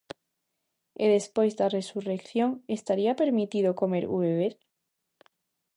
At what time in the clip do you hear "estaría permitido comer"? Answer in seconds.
2.77-4.03